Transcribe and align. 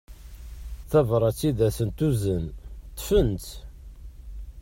Tabrat 0.89 1.39
i 1.49 1.49
asent-d-tuzen 1.67 2.43
ṭṭfent-tt. 2.91 3.47